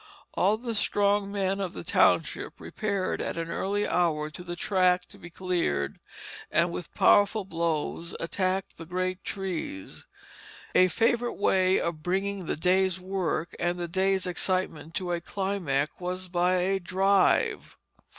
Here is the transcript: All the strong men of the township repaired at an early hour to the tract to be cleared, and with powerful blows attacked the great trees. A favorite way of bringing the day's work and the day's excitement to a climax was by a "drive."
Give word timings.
All 0.33 0.57
the 0.57 0.73
strong 0.73 1.31
men 1.31 1.59
of 1.59 1.73
the 1.73 1.83
township 1.83 2.59
repaired 2.59 3.21
at 3.21 3.37
an 3.37 3.49
early 3.51 3.87
hour 3.87 4.31
to 4.31 4.43
the 4.43 4.55
tract 4.55 5.09
to 5.09 5.19
be 5.19 5.29
cleared, 5.29 5.99
and 6.49 6.71
with 6.71 6.91
powerful 6.95 7.45
blows 7.45 8.15
attacked 8.19 8.77
the 8.79 8.87
great 8.87 9.23
trees. 9.23 10.07
A 10.73 10.87
favorite 10.87 11.33
way 11.37 11.79
of 11.79 12.01
bringing 12.01 12.47
the 12.47 12.55
day's 12.57 12.99
work 12.99 13.55
and 13.59 13.77
the 13.77 13.87
day's 13.87 14.25
excitement 14.25 14.95
to 14.95 15.11
a 15.11 15.21
climax 15.21 15.91
was 15.99 16.27
by 16.29 16.55
a 16.55 16.79
"drive." 16.79 17.77